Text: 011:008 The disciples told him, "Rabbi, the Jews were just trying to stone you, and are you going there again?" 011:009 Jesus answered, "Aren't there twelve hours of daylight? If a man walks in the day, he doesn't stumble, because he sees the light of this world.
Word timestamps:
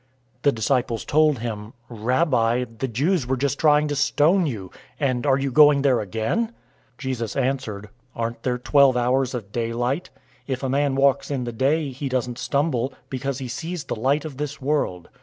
011:008 0.37 0.41
The 0.41 0.51
disciples 0.53 1.05
told 1.05 1.37
him, 1.37 1.73
"Rabbi, 1.87 2.63
the 2.65 2.87
Jews 2.87 3.27
were 3.27 3.37
just 3.37 3.59
trying 3.59 3.87
to 3.89 3.95
stone 3.95 4.47
you, 4.47 4.71
and 4.99 5.27
are 5.27 5.37
you 5.37 5.51
going 5.51 5.83
there 5.83 5.99
again?" 6.01 6.45
011:009 6.97 6.97
Jesus 6.97 7.35
answered, 7.35 7.89
"Aren't 8.15 8.41
there 8.41 8.57
twelve 8.57 8.97
hours 8.97 9.35
of 9.35 9.51
daylight? 9.51 10.09
If 10.47 10.63
a 10.63 10.69
man 10.69 10.95
walks 10.95 11.29
in 11.29 11.43
the 11.43 11.51
day, 11.53 11.91
he 11.91 12.09
doesn't 12.09 12.39
stumble, 12.39 12.93
because 13.11 13.37
he 13.37 13.47
sees 13.47 13.83
the 13.83 13.95
light 13.95 14.25
of 14.25 14.37
this 14.37 14.59
world. 14.59 15.07